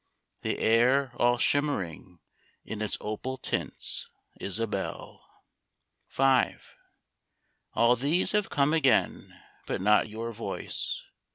[0.41, 2.21] The air all shimmering
[2.65, 4.09] in its opal tints,—
[4.47, 5.23] Isabelle!
[6.09, 6.55] V.
[7.75, 11.03] All these have come again, but not your voice